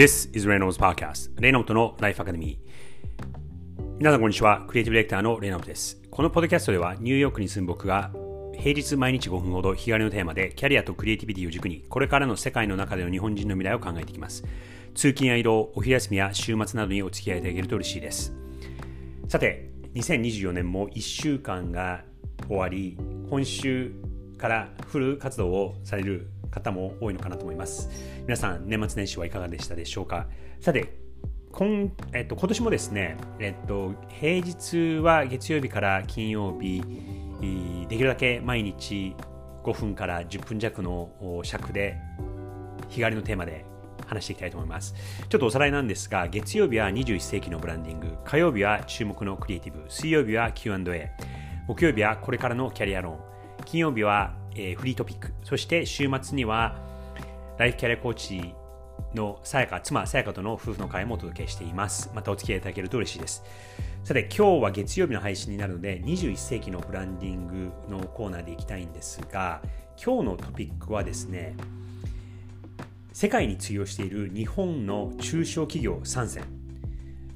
[0.00, 4.64] This is Reynolds Podcast レイノートのライフアカデミー皆さんこんにちは。
[4.66, 6.00] クリエイティブディレクターのレイノートです。
[6.10, 8.10] このポッドキャストではニューヨークに住む僕が
[8.58, 14.42] 平日毎日5分ほど日帰りのテーマでキャリアとクリエイティビティを軸にこれからの世界の中での日本人の未来を考えていきます。
[14.94, 18.32] 通勤や移動お昼休みや週末などにお付き合いいただけると嬉しいです。
[19.28, 22.04] さて2024年も1週間が
[22.48, 22.96] 終わり
[23.28, 23.92] 今週
[24.38, 27.88] からフル活動をされる方も多いのかなと思います。
[28.22, 30.26] 皆さん、年末年始はいかがでしたでしょうか？
[30.60, 31.00] さて、
[31.52, 36.82] 今,、えっと、今年もですね、えっと、平日は月曜日から金曜日、
[37.88, 39.16] できるだけ毎日
[39.64, 41.10] 5分から10分弱の
[41.42, 41.96] 尺で、
[42.88, 43.64] 日帰りのテーマで
[44.06, 44.94] 話していきたいと思います。
[45.28, 51.10] ちょっとおさらいなんですが、月曜日は21世紀のブランディング、火曜日は注目のクリエイティブ、水曜日は Q&A、
[51.68, 53.20] 木曜日はこれからのキャリア論、
[53.64, 56.76] 金曜日はえー、フリートピック、そして週末には
[57.58, 58.54] ライフキャリアコーチ
[59.14, 62.10] のさやか、妻さやかとの夫婦の会もお届けしています。
[62.14, 63.42] またお付き合いいただけると嬉しいです。
[64.04, 69.62] さて、今日は月曜日の配信になるので、21世紀のブランディングのコーナーでいきたいんですが、
[70.02, 71.56] 今日のトピックはですね、
[73.12, 76.44] 世界に通用している日本の中小企業参戦。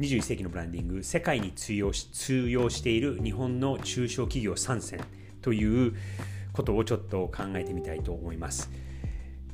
[0.00, 4.98] 21世紀のブランディング、世界に通用し通用している日本の中小企業参戦
[5.42, 5.94] という
[6.60, 8.70] ことをちょっと考えてみたいと思います。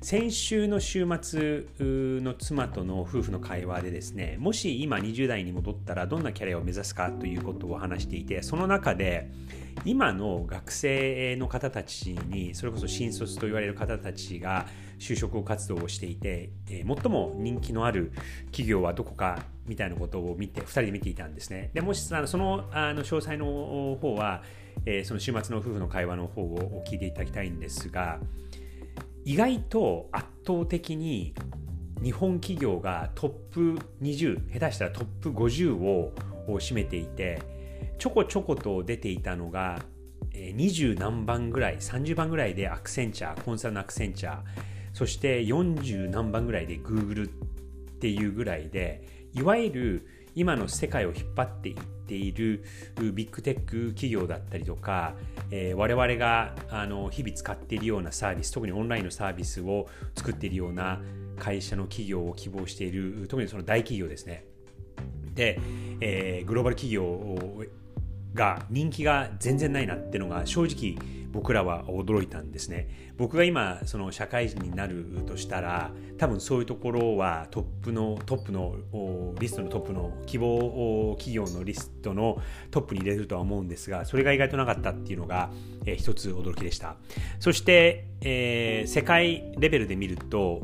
[0.00, 9.28] 先週の週末の妻との夫婦の会話でですねもし今20代に戻ったらどんなキャリアを目指すかということを話していてその中で
[9.84, 14.66] 今の学生の方たちにそれこそ新卒と言われる方たちが
[15.00, 18.12] 就職活動をしていて、最も人気のある
[18.46, 24.42] 企業はどこかみたいなことを見て2人で見ていたんですねでもしそのあの詳細の方は
[24.86, 28.18] えー、その週末の夫婦の会話の方を聞いていただきたいんですが
[29.24, 31.34] 意外と圧倒的に
[32.02, 36.12] 日本企業がトップ20下手したらトップ50を
[36.46, 37.42] 占めていて
[37.98, 39.80] ちょこちょこと出ていたのが
[40.32, 44.38] 20何番ぐらい30番ぐらいでアクセンチャーコンサルのアクセンチャー
[44.92, 47.32] そして40何番ぐらいでグーグルっ
[48.00, 51.76] ていうぐらいでいわゆる今の世界を引っ張っていっ
[52.08, 52.64] ている
[53.12, 55.14] ビッグテック企業だったりとか、
[55.50, 59.86] えー、我々があの日々使っているようなサービス特にオンラインのサービスを
[60.16, 61.00] 作っているような
[61.38, 64.44] 会社の企業を希望している特にその大企業ですね。
[65.34, 65.60] で、
[66.00, 67.04] えー、グローバル企業
[68.38, 70.96] が人気が全然ないなってのが正直
[71.32, 73.08] 僕らは驚いたんですね。
[73.18, 78.76] 僕が今その社会人になるとしたら多分そういうところはトップのトップの
[79.40, 82.40] リストのトップの希望企業のリストの
[82.70, 85.50] トップに入れるとは思うんですがそれが意外となかったっていうのが、
[85.84, 86.94] えー、一つ驚きでした
[87.40, 90.62] そして、えー、世界レベルで見ると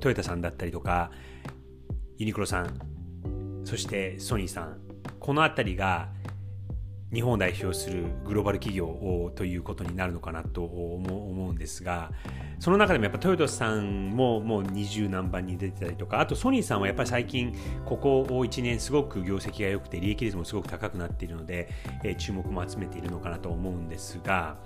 [0.00, 1.10] トヨタさんだったりとか
[2.18, 2.78] ユニクロさん
[3.64, 4.78] そしてソニーさん
[5.18, 6.10] この辺りが
[7.12, 12.10] 日本を代表するグローバル企業ということになるのかなと思うんですが
[12.58, 21.68] その中でもやっぱトヨタさんももう二十何番に出てたりとかあとソニーさんはやっぱり最近ここ1年すごく業績が良くて利益率もすごく高くなっているので、
[22.18, 24.56] 注目も集めているのかなと思うんですが、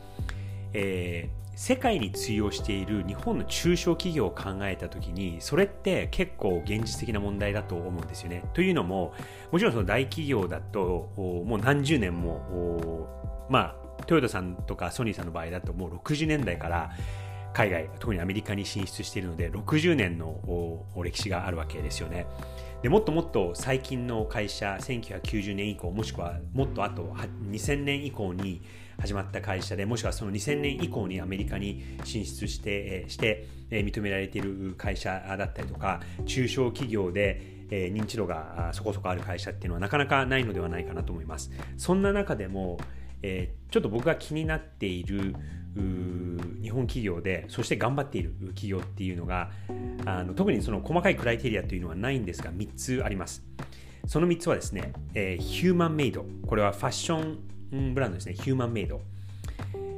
[0.73, 8.43] え世界に通用している日本の中小企業を考えた時にそれって結構現実的な問題だと思うんですよね。
[8.55, 9.13] というのも
[9.53, 16.91] もちろんその大企業だともう何十年もまあトヨタさんとかソニーさんの場合だともう60年代から
[17.53, 22.27] 海外特にアメリカに進出しているので60年の歴史があるわけですよね。
[22.83, 27.15] でもっともっと最近の会社1990年以降もしくはもっとあと
[27.51, 28.63] 2000年以降に
[29.01, 41.51] 始まった会社でもしくはその2000年以降にアメリカに進出してして認められている会社だったりとか中小企業で認知度がそこそこある会社っていうのはなかなかないのではないかなと思います。
[41.77, 42.79] そんな中でも
[43.23, 45.35] え、ちょっと僕が気になっている
[46.63, 49.51] 日本企業でそして頑張っている企業っていうのが
[50.05, 53.45] あの特にその細かいクライテリアというのはないんですが3つあります。
[54.07, 56.25] その3つはですね、えー、ヒューマンメイド。
[56.47, 57.39] これはファッション
[57.71, 58.35] ブランドですね。
[58.35, 59.01] ヒューマンメイド、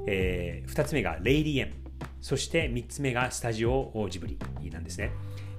[0.06, 1.74] えー、2つ目がレイリエン
[2.20, 4.38] そして3つ目がスタジオジブリ
[4.70, 5.12] なんですね。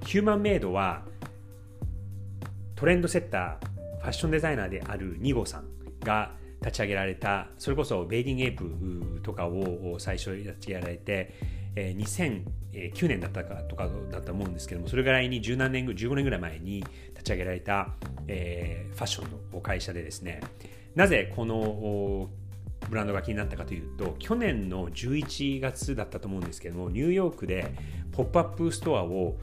[0.05, 1.03] ヒューマンメイドは
[2.75, 5.65] トレンドセッターファッションデザイナーである2号さん
[6.01, 6.31] が
[6.61, 11.33] 立ち上げられたそれこそベイディングエイプとかを最初立ち上げられて
[11.75, 17.89] 2009年だったかとかだと思うんですけどもそれぐらいに十何年15年ぐらい前に立ち上げられた、
[18.27, 20.41] えー、ファッションの会社でですね。
[20.95, 22.29] なぜこの
[22.89, 27.73] ブランドが気になったかというと去年の11月だったと思うんですけどもニューヨークで
[28.11, 29.37] ポップアップストアを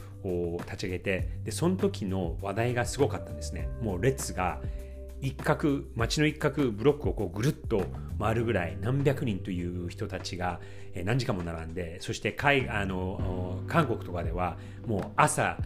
[0.67, 3.69] 立ち上げてでその時の話題がすごかったんですね。
[3.81, 4.61] もう列が
[5.21, 7.85] 一角街の一角ブロックをこうぐるっと
[8.21, 10.61] 回るぐらい何百人という人たちが
[11.05, 15.57] 何時間も並んでそして海あの韓国とかではもう朝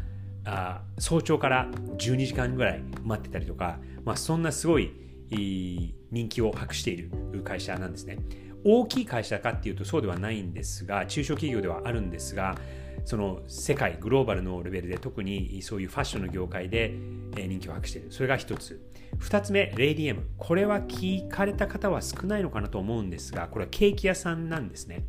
[0.45, 1.69] あ早朝から
[1.99, 4.93] 12時間ぐらい待ってたりとか、まあ、そんなすごい
[5.31, 7.11] 人気を博している
[7.43, 8.19] 会社なんですね。
[8.67, 12.57] 大きい会社かっていうとそうではないんですが中小企業ではあるんですが
[13.05, 16.95] その世界グローバルのレベルで特にそういうファッションの業界で
[17.37, 18.13] 人気を博している。
[18.13, 18.81] それが一つ。
[19.19, 20.27] 二つ目レイディエム。
[20.39, 25.05] これは聞かれた方は少ないのかなと思うんですがこれはケーキ屋さんなんですね、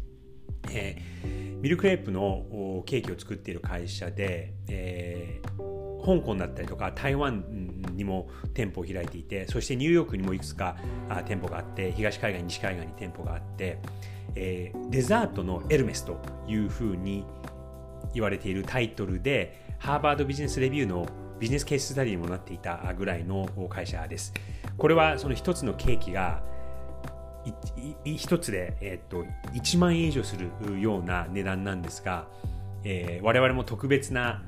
[0.71, 7.44] えー、ミルクレープのケーキを作っている会社で、えー、香港だったりとか台湾
[7.95, 10.77] にも店舗を開いていてそしてニューヨークにもいくつか
[11.25, 13.80] 店舗があって東海岸西海岸に店舗があって、
[14.36, 17.25] えー、デザートのエルメスというふうに
[18.15, 21.07] 言われているタイトルでハーバードビジネスレビューの
[21.39, 24.33] ビジネスケーススタディにもなっていたぐらいの会社です。
[24.77, 26.41] これはその一つのケーキが
[28.03, 29.23] 一つで、えー、と
[29.53, 32.27] 1万円以上するような値段なんですが、
[32.83, 34.41] えー、我々も特別な、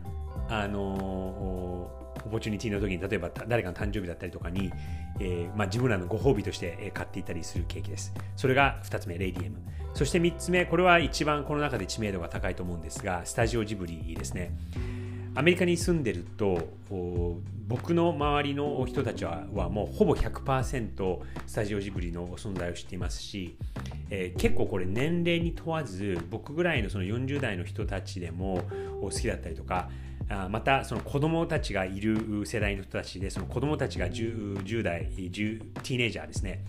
[0.50, 4.72] あの opportunity の時に例えば誰かの誕生日だったりとかに、
[5.19, 8.14] えーまあ、自分らのご褒美として買っていたりするケーキです。
[8.36, 9.58] それが2つ目、レイディエム。
[9.98, 14.56] そして3つ目、これは一番この中で知名度が高いと思うんですが、スタジオジブリですね。
[15.34, 16.70] アメリカに住んでると
[17.68, 23.56] 僕の周りの人たちはもうほぼ100%スタジオジブリの存在を知っていますし、
[24.12, 28.62] えー、結構これ年齢に問わず僕ぐらいのその40代の人たちでも
[29.02, 29.90] 好きだったりとか
[30.50, 36.66] またその子供たちがいる世代の人たちでその子供たちが 10, 10代10ティーネイジャーですね、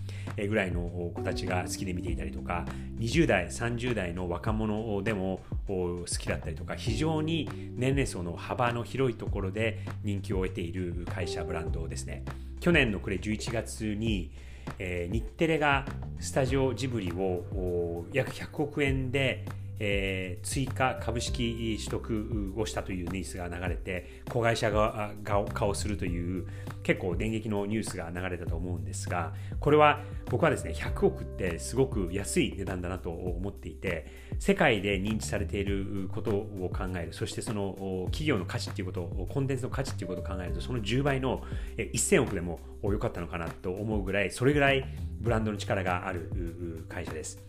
[0.48, 0.82] ぐらいの
[1.14, 2.64] 子たちが好きで見ていたりとか
[2.98, 12.24] 20代30代の若者でも好きだったりとか非常に年齢層の幅の広いところで人気を得ている会社ブランドですね。
[12.60, 14.30] 去年の暮れ11月に
[14.78, 15.86] えー、日テレが
[16.20, 19.44] スタジオジブリを約100億円で
[19.80, 26.46] えー、追加株式取得をしたというニュースが流れて子会社が化をするという
[26.82, 34.06] 結構電撃のニュースが流れたと思うんですがこれは僕はですね100億ってすごく安い値段だなと思っていて
[34.38, 37.76] 世界で認知されていることを考えるそしてその
[38.06, 41.42] 企業の価値っていうことコンテンツの価値っていうことを考えるとその10倍の
[41.76, 44.84] 1000億でも良かったのかなと思うぐらいそれぐらい
[45.20, 47.48] ブランドの力がある会社です。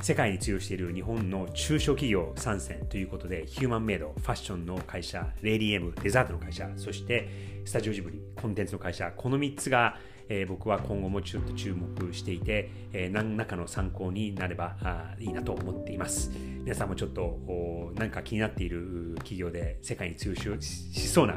[0.00, 7.28] 世界に通用している日本の中小企業参戦ということで、ヒューマンメイド、ファッションの会社、レイディエム、デザートの会社、そして
[7.64, 9.98] スタジオジブリ、コンテンツの会社、この3つが、
[10.30, 16.30] え、僕は今後もちょっと注目していて、え、何らかの参考になればあいいなと思っています。
[16.62, 21.34] 皆さんもちょっと何か気になっている企業で世界に通用しそうな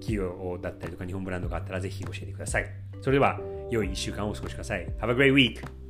[0.00, 2.66] 企業だったりとか日本ブランドがあったらぜひ教えてください。
[3.00, 3.40] それでは
[3.70, 4.86] 良い1週間をお過ごしください。
[5.00, 5.83] Have a great week!